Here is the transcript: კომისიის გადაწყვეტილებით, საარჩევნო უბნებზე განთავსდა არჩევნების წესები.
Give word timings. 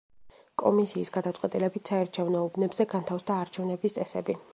კომისიის 0.61 1.11
გადაწყვეტილებით, 1.17 1.91
საარჩევნო 1.91 2.41
უბნებზე 2.49 2.87
განთავსდა 2.95 3.37
არჩევნების 3.43 3.95
წესები. 3.99 4.37